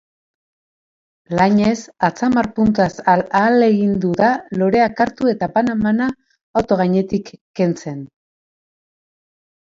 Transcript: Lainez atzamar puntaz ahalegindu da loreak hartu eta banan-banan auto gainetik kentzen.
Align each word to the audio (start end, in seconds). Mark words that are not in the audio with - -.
Lainez 1.39 1.81
atzamar 2.07 2.47
puntaz 2.59 2.87
ahalegindu 3.13 4.13
da 4.21 4.29
loreak 4.61 5.03
hartu 5.05 5.29
eta 5.33 5.49
banan-banan 5.59 6.15
auto 6.63 6.79
gainetik 6.81 7.29
kentzen. 7.61 8.01